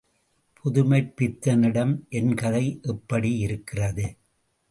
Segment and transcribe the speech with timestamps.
[0.59, 2.79] புதுமைப்பித்தனிடம் என் கதை
[2.83, 4.05] எப்படி இருக்கிறது?